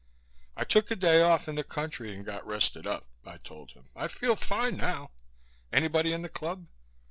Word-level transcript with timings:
"I 0.57 0.63
took 0.63 0.89
a 0.89 0.95
day 0.95 1.21
off 1.21 1.47
in 1.47 1.53
the 1.53 1.63
country 1.63 2.11
and 2.15 2.25
got 2.25 2.43
rested 2.43 2.87
up," 2.87 3.05
I 3.23 3.37
told 3.37 3.73
him. 3.73 3.89
"I 3.95 4.07
feel 4.07 4.35
fine 4.35 4.75
now. 4.75 5.11
Anybody 5.71 6.11
in 6.11 6.23
the 6.23 6.27
Club?" 6.27 6.65